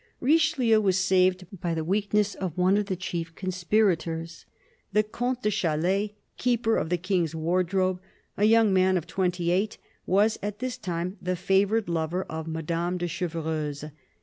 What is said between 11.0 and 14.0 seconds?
the favoured lover of Madame de Chevreuse.